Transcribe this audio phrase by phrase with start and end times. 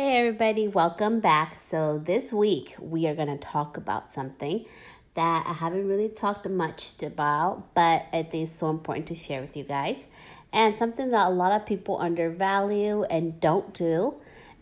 [0.00, 1.58] Hey, everybody, welcome back.
[1.58, 4.64] So, this week we are going to talk about something
[5.14, 9.40] that I haven't really talked much about, but I think is so important to share
[9.40, 10.06] with you guys,
[10.52, 14.14] and something that a lot of people undervalue and don't do,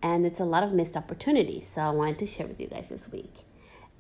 [0.02, 1.68] and it's a lot of missed opportunities.
[1.68, 3.34] So, I wanted to share with you guys this week.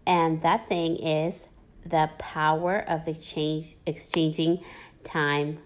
[0.06, 1.48] And that thing is
[1.84, 4.60] the power of exchange exchanging
[5.04, 5.58] time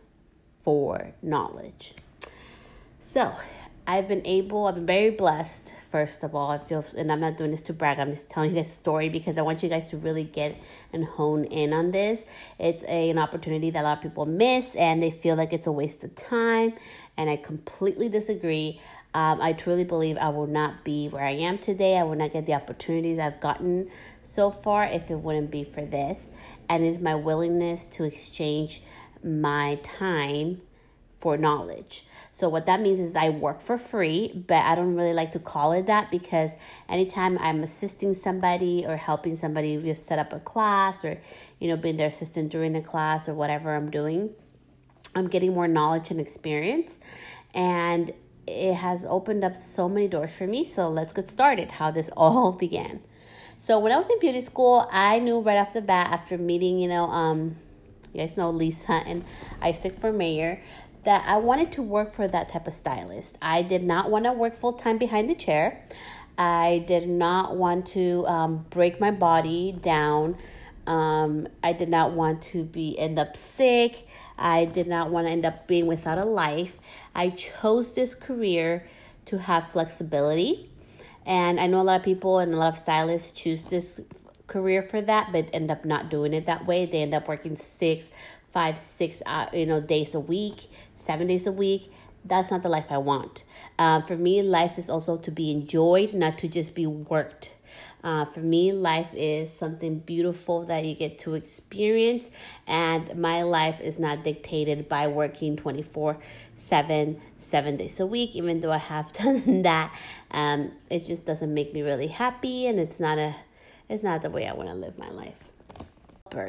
[0.65, 1.95] for knowledge.
[3.01, 3.33] So,
[3.91, 6.49] I've been able, I've been very blessed, first of all.
[6.49, 9.09] I feel, and I'm not doing this to brag, I'm just telling you this story
[9.09, 10.55] because I want you guys to really get
[10.93, 12.25] and hone in on this.
[12.61, 15.67] It's a, an opportunity that a lot of people miss and they feel like it's
[15.67, 16.75] a waste of time.
[17.17, 18.81] And I completely disagree.
[19.13, 21.99] Um, I truly believe I will not be where I am today.
[21.99, 23.91] I will not get the opportunities I've gotten
[24.23, 26.31] so far if it wouldn't be for this.
[26.69, 28.83] And it's my willingness to exchange
[29.25, 30.63] my time
[31.21, 32.05] for knowledge.
[32.33, 35.39] So what that means is I work for free, but I don't really like to
[35.39, 36.55] call it that because
[36.89, 41.21] anytime I'm assisting somebody or helping somebody just set up a class or
[41.59, 44.31] you know being their assistant during a class or whatever I'm doing,
[45.15, 46.99] I'm getting more knowledge and experience
[47.55, 48.13] and
[48.47, 50.65] it has opened up so many doors for me.
[50.65, 53.03] So let's get started how this all began.
[53.59, 56.79] So when I was in beauty school, I knew right off the bat after meeting,
[56.79, 57.57] you know, um
[58.13, 59.25] you guys know Lisa and
[59.63, 60.61] Isaac for mayor
[61.05, 63.39] that I wanted to work for that type of stylist.
[63.41, 65.83] I did not want to work full time behind the chair.
[66.37, 70.37] I did not want to um, break my body down.
[70.87, 74.07] Um, I did not want to be end up sick.
[74.39, 76.81] I did not want to end up being without a life.
[77.15, 78.87] I chose this career
[79.27, 80.71] to have flexibility.
[81.27, 84.01] And I know a lot of people and a lot of stylists choose this
[84.47, 86.87] career for that, but end up not doing it that way.
[86.87, 88.11] They end up working six,
[88.51, 91.93] five, six, uh, you know, days a week, seven days a week.
[92.25, 93.45] That's not the life I want.
[93.79, 97.53] Uh, for me, life is also to be enjoyed, not to just be worked.
[98.03, 102.31] Uh, for me, life is something beautiful that you get to experience,
[102.67, 106.19] and my life is not dictated by working 24
[106.57, 109.95] 7, seven days a week, even though I have done that.
[110.31, 113.35] Um, it just doesn't make me really happy, and it's not a
[113.89, 115.50] it's not the way I want to live my life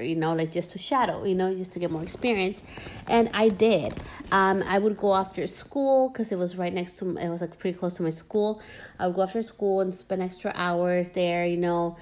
[0.01, 2.61] you know, like just to shadow, you know, just to get more experience.
[3.07, 3.93] And I did.
[4.31, 7.57] Um, I would go after school because it was right next to, it was like
[7.57, 8.61] pretty close to my school.
[8.99, 11.97] I would go after school and spend extra hours there, you know,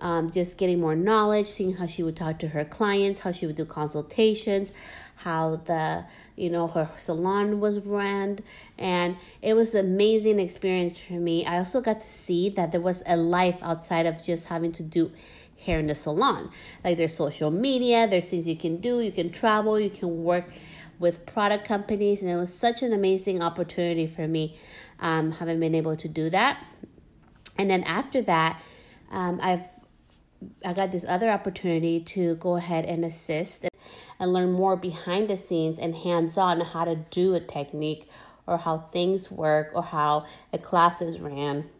[0.00, 3.46] um, just getting more knowledge, seeing how she would talk to her clients, how she
[3.46, 4.72] would do consultations,
[5.16, 6.04] how the
[6.36, 8.40] you know her salon was ran,
[8.78, 11.46] and it was an amazing experience for me.
[11.46, 14.82] I also got to see that there was a life outside of just having to
[14.82, 15.12] do
[15.64, 16.50] hair in the salon.
[16.82, 20.50] Like there's social media, there's things you can do, you can travel, you can work
[20.98, 24.56] with product companies, and it was such an amazing opportunity for me
[25.00, 26.64] um, having been able to do that.
[27.58, 28.60] And then after that,
[29.10, 29.66] um, I've
[30.64, 33.66] I got this other opportunity to go ahead and assist
[34.18, 38.08] and learn more behind the scenes and hands on how to do a technique
[38.46, 41.70] or how things work or how a class is ran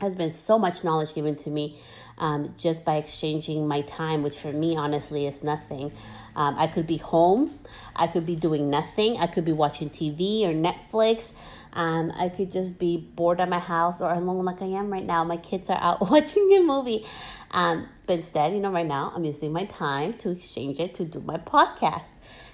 [0.00, 1.78] has been so much knowledge given to me
[2.18, 5.92] um, just by exchanging my time, which for me, honestly, is nothing.
[6.34, 7.58] Um, I could be home,
[7.94, 11.32] I could be doing nothing, I could be watching TV or Netflix.
[11.72, 15.04] Um, I could just be bored at my house or alone like I am right
[15.04, 15.24] now.
[15.24, 17.04] My kids are out watching a movie.
[17.50, 21.04] Um, but instead, you know, right now I'm using my time to exchange it to
[21.04, 22.06] do my podcast.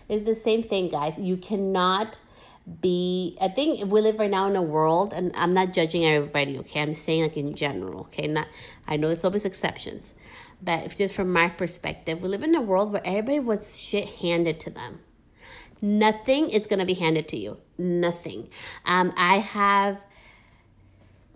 [0.08, 1.18] It's the same thing, guys.
[1.18, 2.20] You cannot
[2.80, 6.58] be i think we live right now in a world and i'm not judging everybody
[6.58, 6.80] okay?
[6.80, 8.28] I'm saying like in general okay?
[8.28, 8.46] Not
[8.86, 10.14] i know there's always exceptions
[10.62, 14.08] but if just from my perspective we live in a world where everybody wants shit
[14.08, 15.00] handed to them.
[15.80, 17.58] Nothing is going to be handed to you.
[17.78, 18.48] Nothing.
[18.84, 20.00] Um i have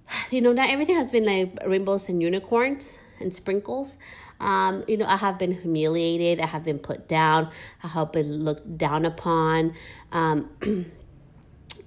[0.30, 3.98] you know not everything has been like rainbows and unicorns and sprinkles.
[4.38, 7.50] Um, you know, I have been humiliated, I have been put down,
[7.82, 9.74] I have been looked down upon.
[10.12, 10.50] Um,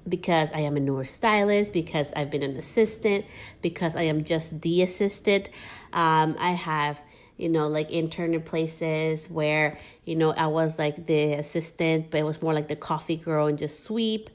[0.08, 3.26] because I am a newer stylist, because I've been an assistant,
[3.62, 5.50] because I am just the assistant.
[5.94, 7.02] Um, I have,
[7.38, 12.20] you know, like intern in places where, you know, I was like the assistant, but
[12.20, 14.30] it was more like the coffee girl and just sweep.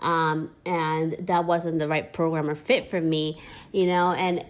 [0.00, 3.40] Um, and that wasn't the right program or fit for me,
[3.72, 4.44] you know, and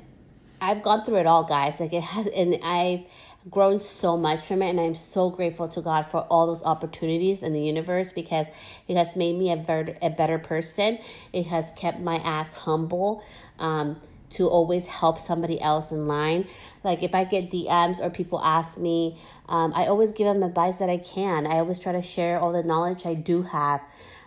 [0.60, 1.80] I've gone through it all, guys.
[1.80, 3.00] Like it has, and I've,
[3.48, 7.42] grown so much from it and i'm so grateful to god for all those opportunities
[7.42, 8.46] in the universe because
[8.86, 10.98] it has made me a better, a better person.
[11.32, 13.22] It has kept my ass humble
[13.58, 14.00] um,
[14.30, 16.46] to always help somebody else in line.
[16.84, 20.78] Like if i get dms or people ask me um, i always give them advice
[20.78, 21.46] that i can.
[21.46, 23.80] I always try to share all the knowledge i do have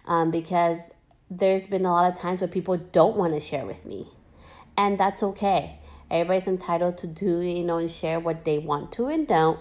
[0.06, 0.92] um, because
[1.30, 4.07] there's been a lot of times where people don't want to share with me
[4.77, 5.80] and that's okay.
[6.13, 9.60] Everybody's entitled to do, you know, and share what they want to and don't.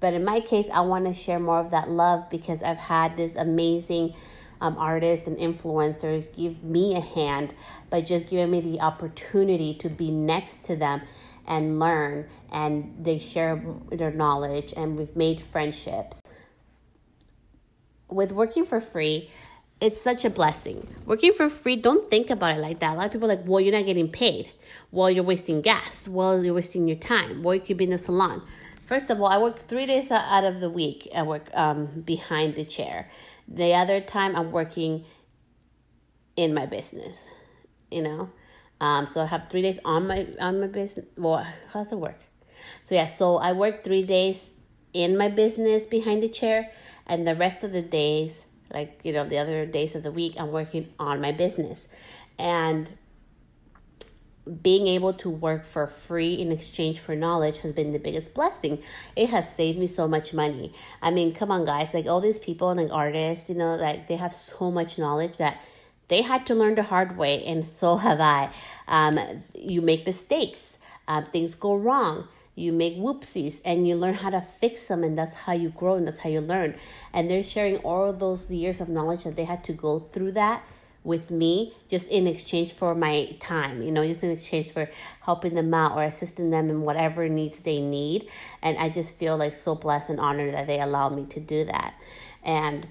[0.00, 3.16] But in my case, I want to share more of that love because I've had
[3.16, 4.14] this amazing
[4.62, 7.52] um, artists and influencers give me a hand
[7.90, 11.02] by just giving me the opportunity to be next to them
[11.46, 16.22] and learn and they share their knowledge and we've made friendships.
[18.08, 19.30] With working for free
[19.80, 20.86] it's such a blessing.
[21.06, 22.92] Working for free don't think about it like that.
[22.92, 24.48] A lot of people are like well you're not getting paid
[24.92, 27.98] well you're wasting gas while you're wasting your time well you could be in the
[27.98, 28.42] salon
[28.84, 32.54] first of all i work three days out of the week i work um, behind
[32.54, 33.10] the chair
[33.48, 35.04] the other time i'm working
[36.36, 37.26] in my business
[37.90, 38.30] you know
[38.82, 41.06] um, so I have three days on my on my business.
[41.16, 42.18] Well, how does it work?
[42.82, 44.50] So yeah, so I work three days
[44.92, 46.68] in my business behind the chair,
[47.06, 50.34] and the rest of the days, like you know, the other days of the week,
[50.36, 51.86] I'm working on my business,
[52.40, 52.92] and
[54.62, 58.82] being able to work for free in exchange for knowledge has been the biggest blessing.
[59.14, 60.72] It has saved me so much money.
[61.00, 61.94] I mean, come on, guys!
[61.94, 65.36] Like all these people and like artists, you know, like they have so much knowledge
[65.36, 65.60] that
[66.08, 68.50] they had to learn the hard way, and so have I.
[68.88, 74.30] Um, you make mistakes, uh, things go wrong, you make whoopsies, and you learn how
[74.30, 76.74] to fix them, and that's how you grow and that's how you learn.
[77.12, 80.64] And they're sharing all those years of knowledge that they had to go through that
[81.04, 84.88] with me just in exchange for my time, you know, just in exchange for
[85.20, 88.28] helping them out or assisting them in whatever needs they need.
[88.62, 91.64] And I just feel like so blessed and honored that they allow me to do
[91.64, 91.94] that.
[92.44, 92.86] And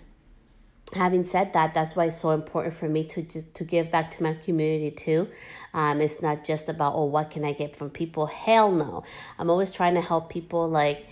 [0.93, 4.11] having said that, that's why it's so important for me to just to give back
[4.11, 5.29] to my community too.
[5.73, 8.25] Um, it's not just about oh, what can I get from people?
[8.25, 9.03] Hell no.
[9.39, 11.07] I'm always trying to help people like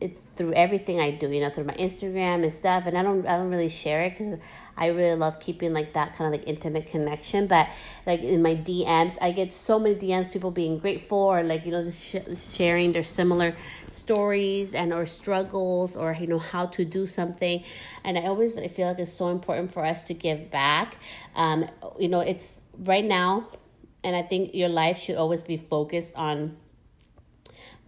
[0.00, 2.84] it, through everything I do, you know, through my Instagram and stuff.
[2.86, 4.38] And I don't I don't really share it because
[4.76, 7.46] I really love keeping like that kind of like intimate connection.
[7.46, 7.68] But
[8.06, 11.72] like in my DMs, I get so many DMs, people being grateful or like you
[11.72, 13.56] know sh- sharing their similar
[13.90, 17.62] stories and or struggles or you know how to do something.
[18.02, 20.96] And I always I feel like it's so important for us to give back.
[21.34, 21.68] Um,
[21.98, 23.48] you know, it's right now,
[24.02, 26.56] and I think your life should always be focused on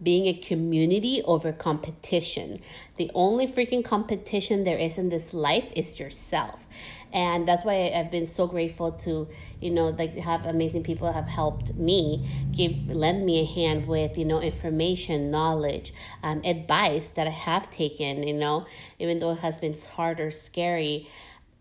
[0.01, 2.59] being a community over competition.
[2.97, 6.67] The only freaking competition there is in this life is yourself.
[7.13, 9.27] And that's why I've been so grateful to,
[9.61, 14.17] you know, like have amazing people have helped me, give lend me a hand with,
[14.17, 18.65] you know, information, knowledge, um, advice that I have taken, you know,
[18.99, 21.09] even though it has been hard or scary,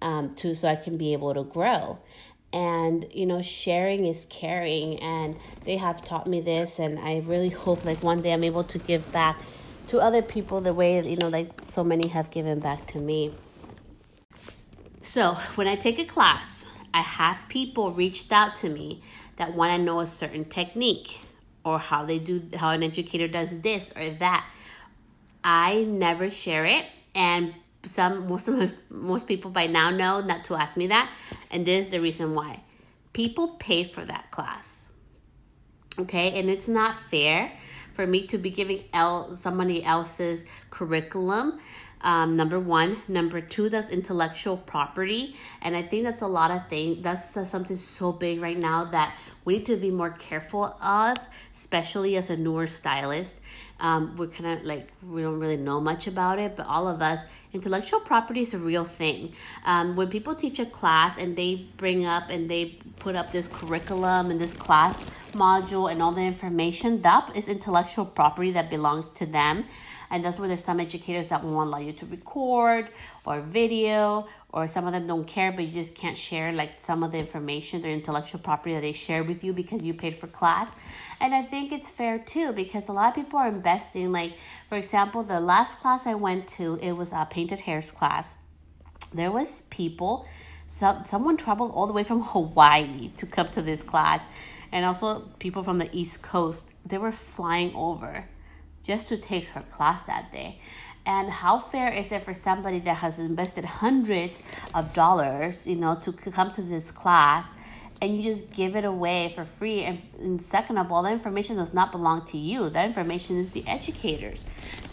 [0.02, 1.98] um, to so I can be able to grow
[2.52, 7.48] and you know sharing is caring and they have taught me this and i really
[7.48, 9.40] hope like one day i'm able to give back
[9.88, 13.34] to other people the way you know like so many have given back to me.
[15.04, 16.48] So when i take a class
[16.92, 19.02] i have people reached out to me
[19.36, 21.18] that want to know a certain technique
[21.64, 24.48] or how they do how an educator does this or that.
[25.42, 27.54] I never share it and
[27.86, 31.10] some most of most people by now know not to ask me that
[31.50, 32.60] and this is the reason why.
[33.12, 34.86] People pay for that class
[35.98, 36.38] okay?
[36.38, 37.52] And it's not fair
[37.94, 41.60] for me to be giving el- somebody else's curriculum
[42.02, 43.02] um, number one.
[43.08, 47.44] Number two that's intellectual property and i think that's a lot of things that's uh,
[47.44, 51.16] something so big right now that we need to be more careful of
[51.56, 53.34] especially as a newer stylist.
[53.80, 57.00] Um, we're kind of like we don't really know much about it but all of
[57.00, 57.20] us
[57.56, 59.32] intellectual property is a real thing.
[59.64, 63.46] Um, when people teach a class and they bring up and they put up this
[63.48, 64.96] curriculum and this class
[65.32, 69.64] module and all the information, that is intellectual property that belongs to them.
[70.10, 72.90] And that's where there's some educators that won't allow you to record
[73.24, 77.02] or video, or some of them don't care, but you just can't share like some
[77.02, 80.26] of the information, their intellectual property that they share with you because you paid for
[80.26, 80.68] class.
[81.20, 84.12] And I think it's fair too because a lot of people are investing.
[84.12, 84.34] Like,
[84.68, 88.34] for example, the last class I went to, it was a painted hairs class.
[89.12, 90.26] There was people,
[90.78, 94.22] some, someone traveled all the way from Hawaii to come to this class.
[94.72, 98.24] And also people from the East Coast, they were flying over
[98.82, 100.60] just to take her class that day.
[101.06, 104.42] And how fair is it for somebody that has invested hundreds
[104.74, 107.46] of dollars, you know, to come to this class
[108.02, 109.82] and you just give it away for free.
[109.84, 112.68] And, and, second of all, the information does not belong to you.
[112.68, 114.40] That information is the educators.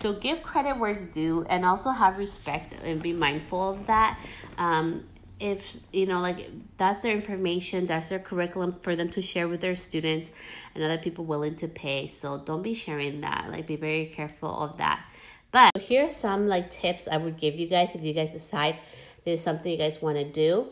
[0.01, 4.19] So give credit where it's due, and also have respect and be mindful of that.
[4.57, 5.05] Um,
[5.39, 9.59] if you know, like that's their information, that's their curriculum for them to share with
[9.59, 10.29] their students,
[10.73, 12.13] and other people willing to pay.
[12.17, 13.47] So don't be sharing that.
[13.49, 15.05] Like be very careful of that.
[15.53, 18.77] But here's some like tips I would give you guys if you guys decide
[19.23, 20.67] this is something you guys want to do.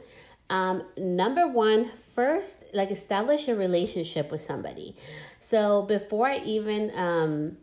[0.50, 4.96] Um, number one, first like establish a relationship with somebody.
[5.40, 7.58] So before I even um,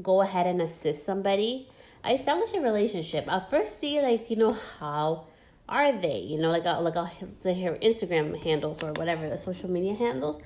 [0.00, 1.68] go ahead and assist somebody,
[2.04, 3.24] I establish a relationship.
[3.28, 5.26] I'll first see like you know how
[5.68, 6.20] are they?
[6.20, 10.40] You know, like I'll, like I'll hear Instagram handles or whatever the social media handles.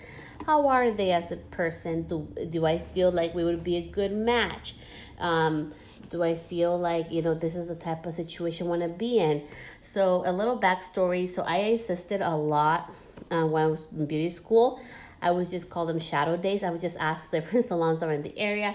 [0.46, 2.04] How are they as a person?
[2.04, 4.74] Do do I feel like we would be a good match?
[5.18, 5.72] Um,
[6.10, 8.88] do I feel like you know this is the type of situation I want to
[8.88, 9.42] be in?
[9.82, 11.28] So a little backstory.
[11.28, 12.90] So I assisted a lot
[13.30, 14.80] uh, when I was in beauty school.
[15.20, 16.62] I would just call them shadow days.
[16.62, 18.74] I would just ask different salons around the area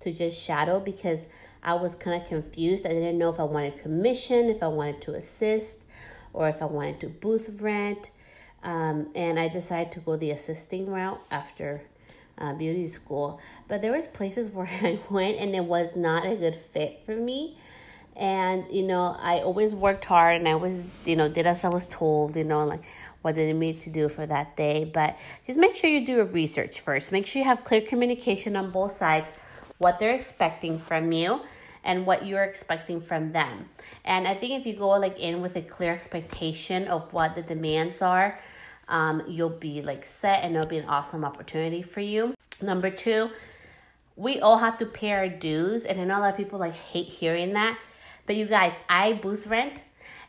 [0.00, 1.26] to just shadow because
[1.62, 2.86] I was kind of confused.
[2.86, 5.84] I didn't know if I wanted commission, if I wanted to assist,
[6.32, 8.10] or if I wanted to booth rent.
[8.62, 11.82] Um, and I decided to go the assisting route after
[12.38, 13.40] uh, beauty school.
[13.68, 17.16] But there was places where I went and it was not a good fit for
[17.16, 17.58] me.
[18.16, 21.68] And you know, I always worked hard and I was, you know, did as I
[21.68, 22.82] was told, you know, like
[23.22, 24.84] what they need to do for that day.
[24.84, 27.10] But just make sure you do a research first.
[27.10, 29.32] Make sure you have clear communication on both sides,
[29.78, 31.40] what they're expecting from you
[31.84, 33.68] and what you're expecting from them.
[34.04, 37.42] And I think if you go like in with a clear expectation of what the
[37.42, 38.38] demands are,
[38.88, 42.34] um, you'll be like set and it'll be an awesome opportunity for you.
[42.60, 43.30] Number two,
[44.16, 46.74] we all have to pay our dues, and I know a lot of people like
[46.74, 47.78] hate hearing that.
[48.26, 49.82] But you guys, I booth rent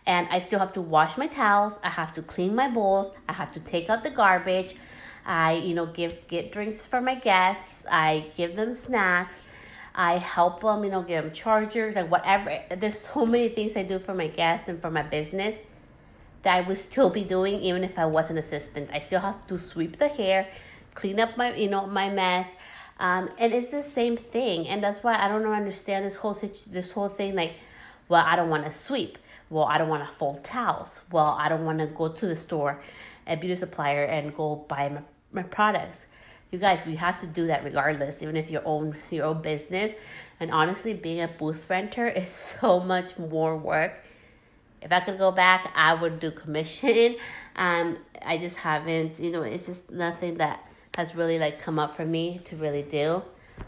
[0.06, 3.34] and I still have to wash my towels, I have to clean my bowls, I
[3.34, 4.76] have to take out the garbage.
[5.26, 7.84] I, you know, give get drinks for my guests.
[7.90, 9.34] I give them snacks.
[9.96, 12.60] I help them, you know, give them chargers, like whatever.
[12.78, 15.56] There's so many things I do for my guests and for my business
[16.46, 18.92] that I would still be doing even if I was an assistant.
[18.94, 20.48] I still have to sweep the hair,
[20.94, 22.50] clean up my, you know, my mess.
[23.00, 24.68] Um, and it's the same thing.
[24.68, 27.56] And that's why I don't understand this whole situ- this whole thing like,
[28.08, 29.18] well, I don't want to sweep.
[29.50, 31.02] Well, I don't want to fold towels.
[31.12, 32.80] Well, I don't want to go to the store,
[33.28, 35.02] a beauty supplier, and go buy my,
[35.34, 36.06] my products
[36.52, 39.92] you guys we have to do that regardless even if you own your own business
[40.40, 44.05] and honestly being a booth renter is so much more work
[44.86, 47.16] if i could go back i would do commission.
[47.58, 50.60] Um i just haven't you know it's just nothing that
[50.98, 53.22] has really like come up for me to really do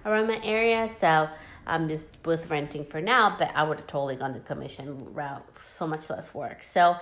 [0.06, 0.90] around my area.
[0.90, 1.30] So
[1.66, 5.46] i'm just booth renting for now but i would have totally gone the commission route
[5.64, 6.64] so much less work.
[6.64, 6.98] So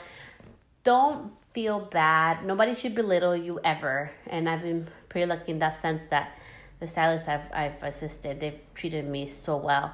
[0.83, 2.45] don't feel bad.
[2.45, 4.11] Nobody should belittle you ever.
[4.27, 6.37] And i've been pretty lucky in that sense that
[6.79, 9.93] the stylists I've, I've assisted, they've treated me so well.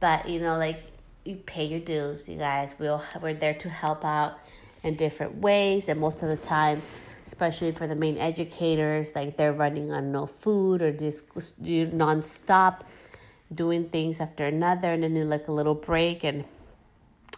[0.00, 0.82] But, you know, like,
[1.24, 2.74] you pay your dues, you guys.
[2.78, 4.38] We'll, we're there to help out
[4.82, 5.88] in different ways.
[5.88, 6.82] And most of the time,
[7.26, 11.24] especially for the main educators, like they're running on no food or just
[11.60, 12.84] non-stop
[13.54, 16.24] doing things after another and then need like a little break.
[16.24, 16.44] And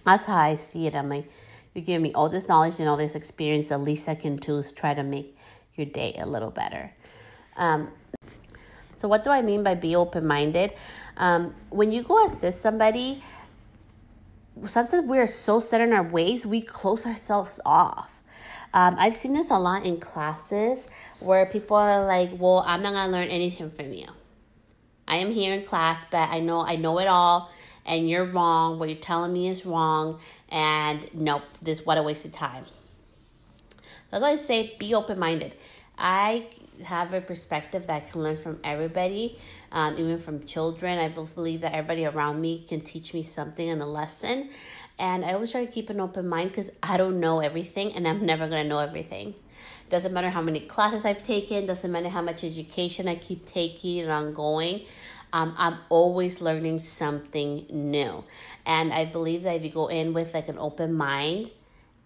[0.05, 0.95] that's how I see it.
[0.95, 1.31] I'm like,
[1.75, 3.67] you give me all this knowledge and all this experience.
[3.67, 5.37] The least I can do is try to make
[5.75, 6.93] your day a little better.
[7.57, 7.91] Um,
[8.97, 10.73] so, what do I mean by be open minded?
[11.17, 13.23] Um, when you go assist somebody,
[14.63, 18.23] sometimes we're so set in our ways, we close ourselves off.
[18.73, 20.79] Um, I've seen this a lot in classes
[21.21, 24.07] where people are like, "Well, I'm not gonna learn anything from you.
[25.07, 27.51] I am here in class, but I know I know it all,
[27.87, 28.79] and you're wrong.
[28.79, 30.19] What you're telling me is wrong,
[30.49, 32.65] and nope, this what a waste of time."
[34.11, 35.55] That's why I say be open minded.
[35.97, 36.47] I
[36.85, 39.39] have a perspective that I can learn from everybody,
[39.71, 40.99] um, even from children.
[40.99, 44.51] I believe that everybody around me can teach me something and a lesson.
[44.99, 48.07] And I always try to keep an open mind because I don't know everything and
[48.07, 49.35] I'm never going to know everything.
[49.91, 54.01] Doesn't matter how many classes I've taken, doesn't matter how much education I keep taking
[54.01, 54.83] and ongoing.
[55.33, 58.25] Um, I'm always learning something new.
[58.67, 61.51] And I believe that if you go in with like an open mind,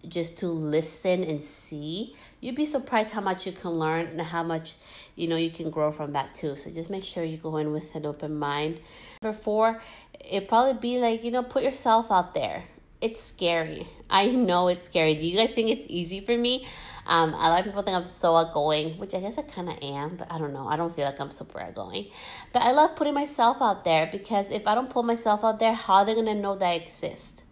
[0.07, 4.43] just to listen and see, you'd be surprised how much you can learn and how
[4.43, 4.77] much
[5.17, 6.57] you know you can grow from that too.
[6.57, 8.81] So just make sure you go in with an open mind.
[9.23, 9.83] Number four,
[10.21, 12.65] it probably be like, you know, put yourself out there.
[13.01, 13.87] It's scary.
[14.11, 15.15] I know it's scary.
[15.15, 16.67] Do you guys think it's easy for me?
[17.07, 19.79] Um, a lot of people think I'm so outgoing, which I guess I kind of
[19.81, 20.69] am, but I don't know.
[20.69, 22.09] I don't feel like I'm super outgoing.
[22.53, 25.73] But I love putting myself out there because if I don't put myself out there,
[25.73, 27.45] how are they to know that I exist?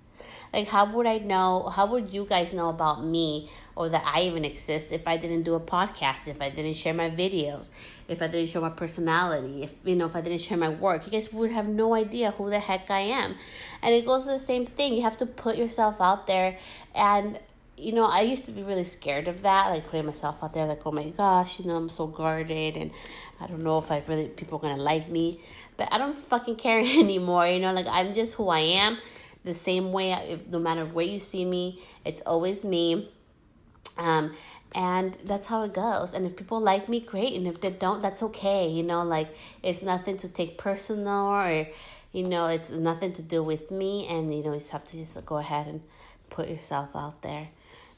[0.52, 1.70] Like, how would I know?
[1.72, 5.42] How would you guys know about me or that I even exist if I didn't
[5.42, 7.70] do a podcast, if I didn't share my videos,
[8.08, 11.04] if I didn't show my personality, if you know, if I didn't share my work?
[11.04, 13.36] You guys would have no idea who the heck I am.
[13.82, 14.94] And it goes to the same thing.
[14.94, 16.58] You have to put yourself out there
[16.94, 17.38] and
[17.78, 20.64] you know, I used to be really scared of that, like putting myself out there,
[20.64, 22.90] like, oh my gosh, you know, I'm so guarded and
[23.38, 25.40] I don't know if I really people are gonna like me.
[25.76, 28.98] But I don't fucking care anymore, you know, like I'm just who I am
[29.46, 33.08] the same way if, no matter where you see me it's always me.
[33.96, 34.34] Um,
[34.74, 36.12] and that's how it goes.
[36.12, 37.32] And if people like me great.
[37.32, 38.68] And if they don't that's okay.
[38.68, 39.28] You know like
[39.62, 41.68] it's nothing to take personal or
[42.12, 44.06] you know it's nothing to do with me.
[44.08, 45.80] And you know you just have to just go ahead and
[46.28, 47.48] put yourself out there.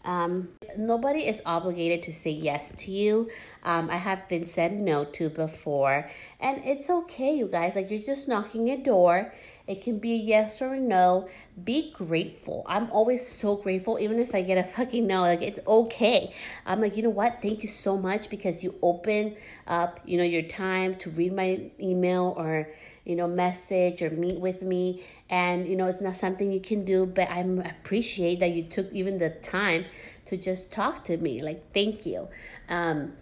[0.05, 3.31] Um, nobody is obligated to say yes to you.
[3.65, 7.75] Um, I have been said no to before, and it's okay, you guys.
[7.75, 9.35] Like, you're just knocking a door.
[9.69, 11.29] It can be a yes or a no.
[11.63, 12.65] Be grateful.
[12.67, 15.21] I'm always so grateful, even if I get a fucking no.
[15.21, 16.35] Like, it's okay.
[16.67, 17.43] I'm like, you know what?
[17.43, 21.71] Thank you so much because you open up, you know, your time to read my
[21.81, 22.69] email or
[23.09, 25.03] you know, message or meet with me.
[25.31, 28.93] And, you know, it's not something you can do, but I appreciate that you took
[28.93, 29.87] even the time
[30.27, 31.43] to just talk to me.
[31.43, 32.29] Like, thank you.
[32.69, 33.15] Um,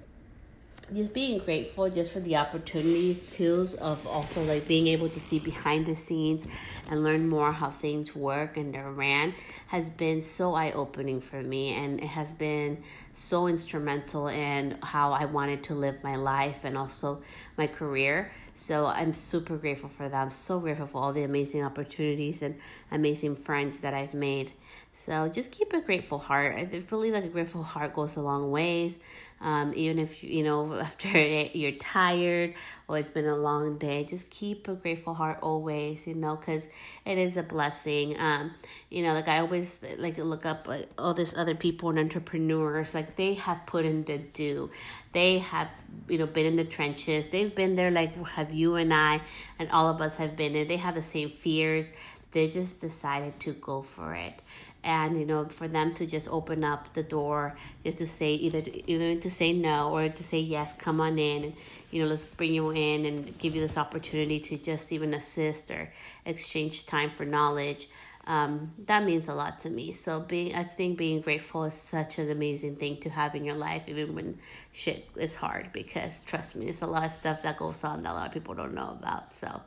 [0.95, 5.38] just being grateful just for the opportunities too of also like being able to see
[5.38, 6.45] behind the scenes
[6.88, 9.35] and learn more how things work and they're ran
[9.66, 12.81] has been so eye-opening for me and it has been
[13.12, 17.21] so instrumental in how i wanted to live my life and also
[17.57, 20.16] my career so I'm super grateful for that.
[20.16, 22.59] I'm so grateful for all the amazing opportunities and
[22.90, 24.52] amazing friends that I've made.
[24.95, 26.57] So just keep a grateful heart.
[26.57, 28.99] I believe like a grateful heart goes a long ways.
[29.40, 32.55] Um, even if you know after you're tired
[32.88, 36.07] or it's been a long day, just keep a grateful heart always.
[36.07, 36.66] You know, because
[37.05, 38.19] it is a blessing.
[38.19, 38.55] Um,
[38.90, 42.95] you know, like I always like look up like, all these other people and entrepreneurs.
[42.95, 44.71] Like they have put in the do.
[45.12, 45.69] They have
[46.09, 47.28] you know been in the trenches.
[47.28, 47.90] They've been there.
[47.90, 49.21] Like have you and I
[49.59, 50.64] and all of us have been there.
[50.64, 51.90] They have the same fears.
[52.33, 54.43] They just decided to go for it
[54.87, 58.62] and you know for them to just open up the door just to say either
[58.62, 61.55] to, either to say no or to say yes come on in and
[61.90, 65.71] you know let's bring you in and give you this opportunity to just even assist
[65.71, 65.93] or
[66.25, 67.88] exchange time for knowledge.
[68.28, 69.93] Um, that means a lot to me.
[69.93, 73.57] So being i think being grateful is such an amazing thing to have in your
[73.57, 74.38] life even when
[74.73, 78.12] shit is hard because trust me there's a lot of stuff that goes on that
[78.12, 79.35] a lot of people don't know about.
[79.40, 79.61] So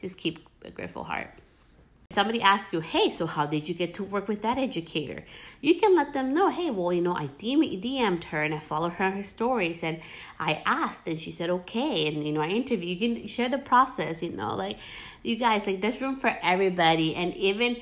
[0.00, 1.30] just keep a grateful heart
[2.12, 5.24] somebody asks you, hey, so how did you get to work with that educator?
[5.60, 8.94] You can let them know, hey, well, you know, I DM'd her and I followed
[8.94, 10.00] her her stories and
[10.38, 12.06] I asked and she said okay.
[12.06, 13.00] And, you know, I interviewed.
[13.00, 14.78] You can share the process, you know, like
[15.22, 17.14] you guys, like there's room for everybody.
[17.14, 17.76] And even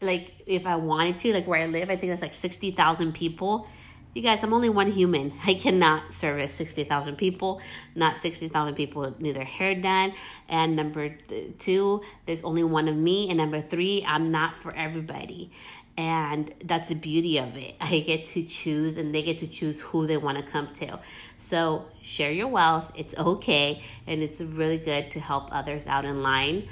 [0.00, 3.66] like if I wanted to, like where I live, I think there's like 60,000 people
[4.14, 5.32] you guys, I'm only one human.
[5.44, 7.60] I cannot service 60,000 people.
[7.96, 10.14] Not 60,000 people need their hair done.
[10.48, 11.16] And number
[11.58, 13.28] two, there's only one of me.
[13.28, 15.50] And number three, I'm not for everybody.
[15.96, 17.74] And that's the beauty of it.
[17.80, 21.00] I get to choose and they get to choose who they want to come to.
[21.40, 22.92] So share your wealth.
[22.94, 23.82] It's okay.
[24.06, 26.68] And it's really good to help others out in line.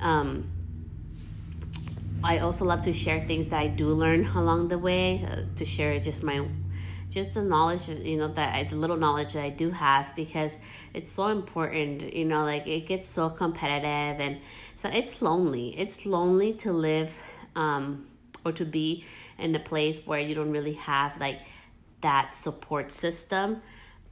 [0.00, 0.50] Um,
[2.24, 5.64] I also love to share things that I do learn along the way, uh, to
[5.64, 6.44] share just my
[7.10, 10.52] just the knowledge you know that I, the little knowledge that i do have because
[10.92, 14.38] it's so important you know like it gets so competitive and
[14.82, 15.76] so it's lonely.
[15.78, 17.10] It's lonely to live
[17.56, 18.06] um
[18.44, 19.04] or to be
[19.38, 21.40] in a place where you don't really have like
[22.00, 23.60] that support system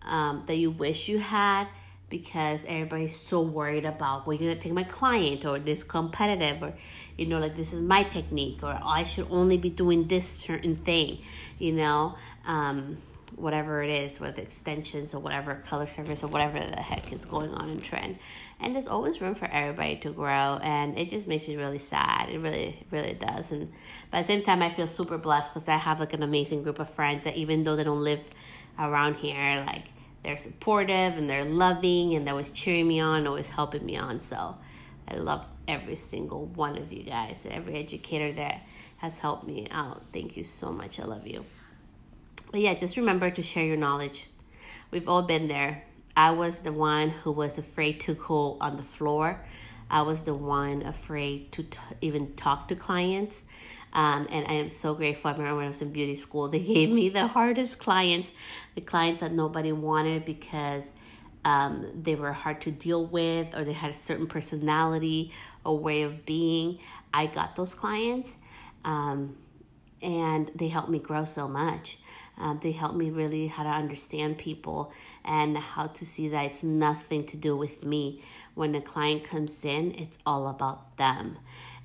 [0.02, 1.68] um, that you wish you had
[2.08, 6.72] because everybody's so worried about well you're gonna take my client or this competitive or
[7.16, 10.76] you know like this is my technique or i should only be doing this certain
[10.76, 11.18] thing
[11.58, 12.14] you know
[12.46, 12.98] um,
[13.34, 17.50] whatever it is with extensions or whatever color service or whatever the heck is going
[17.50, 18.18] on in trend.
[18.60, 22.30] And there's always room for everybody to grow and it just makes me really sad.
[22.30, 23.50] It really really does.
[23.50, 23.72] And
[24.10, 26.62] but at the same time i feel super blessed because i have like an amazing
[26.62, 28.20] group of friends that even though they don't live
[28.78, 29.84] around here like
[30.22, 34.20] they're supportive and they're loving and they're always cheering me on always helping me on.
[34.20, 34.56] So
[35.08, 37.44] i love every single one of you guys.
[37.50, 38.62] Every educator that
[38.98, 40.02] has helped me out.
[40.12, 40.98] Thank you so much.
[41.00, 41.44] I love you
[42.50, 44.26] but yeah, just remember to share your knowledge.
[44.90, 45.84] We've all been there.
[46.16, 49.40] I was the one who was afraid to go on the floor.
[49.90, 53.36] I was the one afraid to t- even talk to clients.
[53.92, 55.30] Um, and I am so grateful.
[55.30, 58.30] I remember when I was in beauty school, they gave me the hardest clients,
[58.74, 60.84] the clients that nobody wanted because
[61.44, 65.32] um, they were hard to deal with or they had a certain personality
[65.64, 66.78] or way of being.
[67.14, 68.30] I got those clients
[68.84, 69.36] um,
[70.02, 71.98] and they helped me grow so much.
[72.38, 74.92] Um, they help me really how to understand people
[75.24, 78.22] and how to see that it's nothing to do with me.
[78.54, 81.38] When a client comes in, it's all about them.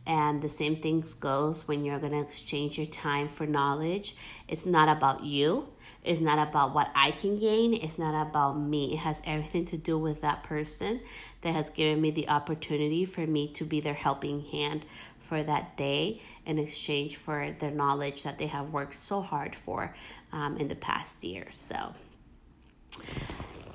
[0.06, 4.16] And the same things goes when you're going to exchange your time for knowledge.
[4.48, 5.68] It's not about you.
[6.04, 7.76] It's not about what I can gain.
[7.76, 8.94] It's not about me.
[8.94, 11.02] It has everything to do with that person
[11.44, 14.86] that has given me the opportunity for me to be their helping hand
[15.30, 19.95] for that day in exchange for their knowledge that they have worked so hard for
[20.32, 21.47] um, in the past year.
[21.69, 21.93] So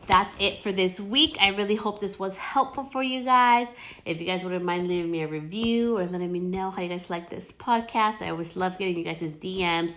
[0.06, 1.36] that's it for this week.
[1.40, 3.68] I really hope this was helpful for you guys.
[4.04, 6.88] If you guys wouldn't mind leaving me a review or letting me know how you
[6.88, 9.92] guys like this podcast, I always love getting you guys' DMs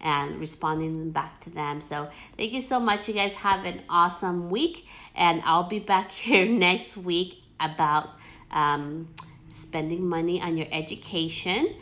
[0.00, 1.80] and responding back to them.
[1.80, 3.06] So thank you so much.
[3.06, 8.10] You guys have an awesome week, and I'll be back here next week about
[8.50, 9.08] um,
[9.52, 11.74] spending money on your education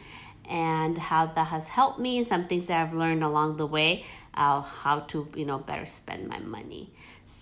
[0.48, 4.60] and how that has helped me, some things that I've learned along the way, uh,
[4.60, 6.92] how to you know better spend my money.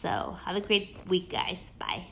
[0.02, 1.58] So have a great week, guys.
[1.78, 2.06] Bye.